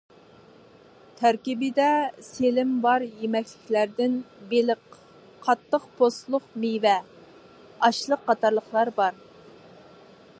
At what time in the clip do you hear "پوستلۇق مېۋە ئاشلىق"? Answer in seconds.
6.01-8.27